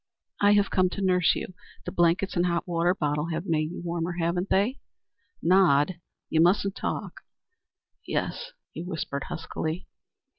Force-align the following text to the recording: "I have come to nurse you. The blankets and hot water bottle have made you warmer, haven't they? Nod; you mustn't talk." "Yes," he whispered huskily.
"I 0.41 0.53
have 0.53 0.71
come 0.71 0.89
to 0.93 1.01
nurse 1.05 1.35
you. 1.35 1.53
The 1.85 1.91
blankets 1.91 2.35
and 2.35 2.47
hot 2.47 2.67
water 2.67 2.95
bottle 2.95 3.27
have 3.27 3.45
made 3.45 3.69
you 3.69 3.83
warmer, 3.83 4.13
haven't 4.13 4.49
they? 4.49 4.79
Nod; 5.43 5.99
you 6.27 6.41
mustn't 6.41 6.75
talk." 6.75 7.21
"Yes," 8.07 8.51
he 8.73 8.81
whispered 8.81 9.25
huskily. 9.25 9.85